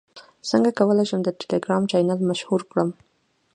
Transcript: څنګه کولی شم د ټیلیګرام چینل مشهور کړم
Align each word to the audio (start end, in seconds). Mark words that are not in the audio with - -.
څنګه 0.49 0.69
کولی 0.79 1.05
شم 1.09 1.19
د 1.23 1.29
ټیلیګرام 1.39 1.83
چینل 1.91 2.19
مشهور 2.29 2.61
کړم 2.71 2.89